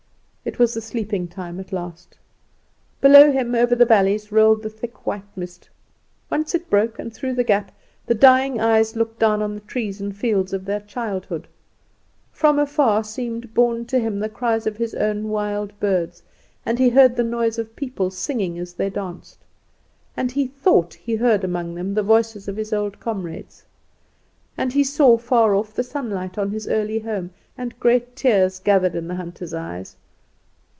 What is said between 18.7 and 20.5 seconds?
they danced. And he